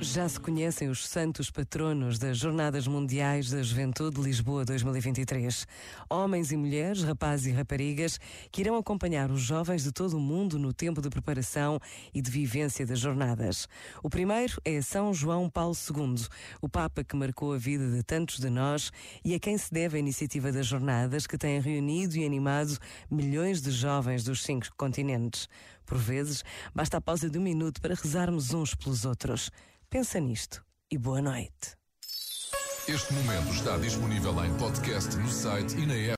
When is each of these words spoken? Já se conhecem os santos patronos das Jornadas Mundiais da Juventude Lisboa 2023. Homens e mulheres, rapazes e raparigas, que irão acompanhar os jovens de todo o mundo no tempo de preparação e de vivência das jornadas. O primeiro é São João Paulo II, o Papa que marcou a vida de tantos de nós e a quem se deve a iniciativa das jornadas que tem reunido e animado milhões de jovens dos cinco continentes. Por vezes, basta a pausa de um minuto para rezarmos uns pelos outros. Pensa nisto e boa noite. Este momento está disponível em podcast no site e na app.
Já 0.00 0.28
se 0.28 0.38
conhecem 0.38 0.88
os 0.88 1.08
santos 1.08 1.50
patronos 1.50 2.20
das 2.20 2.38
Jornadas 2.38 2.86
Mundiais 2.86 3.50
da 3.50 3.60
Juventude 3.60 4.20
Lisboa 4.20 4.64
2023. 4.64 5.66
Homens 6.08 6.52
e 6.52 6.56
mulheres, 6.56 7.02
rapazes 7.02 7.46
e 7.46 7.50
raparigas, 7.50 8.20
que 8.52 8.60
irão 8.60 8.76
acompanhar 8.76 9.28
os 9.28 9.40
jovens 9.40 9.82
de 9.82 9.90
todo 9.90 10.16
o 10.16 10.20
mundo 10.20 10.56
no 10.56 10.72
tempo 10.72 11.02
de 11.02 11.10
preparação 11.10 11.80
e 12.14 12.22
de 12.22 12.30
vivência 12.30 12.86
das 12.86 13.00
jornadas. 13.00 13.68
O 14.00 14.08
primeiro 14.08 14.60
é 14.64 14.80
São 14.80 15.12
João 15.12 15.50
Paulo 15.50 15.74
II, 15.74 16.26
o 16.62 16.68
Papa 16.68 17.02
que 17.02 17.16
marcou 17.16 17.52
a 17.52 17.58
vida 17.58 17.90
de 17.90 18.04
tantos 18.04 18.38
de 18.38 18.48
nós 18.48 18.92
e 19.24 19.34
a 19.34 19.40
quem 19.40 19.58
se 19.58 19.72
deve 19.72 19.96
a 19.96 20.00
iniciativa 20.00 20.52
das 20.52 20.66
jornadas 20.66 21.26
que 21.26 21.36
tem 21.36 21.60
reunido 21.60 22.16
e 22.16 22.24
animado 22.24 22.78
milhões 23.10 23.60
de 23.60 23.72
jovens 23.72 24.22
dos 24.22 24.44
cinco 24.44 24.68
continentes. 24.76 25.48
Por 25.88 25.96
vezes, 25.96 26.44
basta 26.74 26.98
a 26.98 27.00
pausa 27.00 27.30
de 27.30 27.38
um 27.38 27.42
minuto 27.42 27.80
para 27.80 27.94
rezarmos 27.94 28.52
uns 28.52 28.74
pelos 28.74 29.06
outros. 29.06 29.50
Pensa 29.88 30.20
nisto 30.20 30.62
e 30.90 30.98
boa 30.98 31.22
noite. 31.22 31.78
Este 32.86 33.12
momento 33.14 33.50
está 33.54 33.78
disponível 33.78 34.44
em 34.44 34.54
podcast 34.58 35.16
no 35.16 35.30
site 35.30 35.78
e 35.78 35.86
na 35.86 35.94
app. 35.94 36.16